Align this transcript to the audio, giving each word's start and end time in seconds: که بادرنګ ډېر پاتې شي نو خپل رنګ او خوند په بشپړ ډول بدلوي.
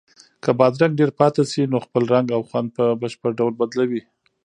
که 0.43 0.49
بادرنګ 0.59 0.93
ډېر 0.99 1.11
پاتې 1.19 1.41
شي 1.51 1.63
نو 1.71 1.77
خپل 1.85 2.03
رنګ 2.13 2.27
او 2.35 2.41
خوند 2.49 2.67
په 2.77 2.83
بشپړ 3.01 3.31
ډول 3.39 3.53
بدلوي. 3.59 4.01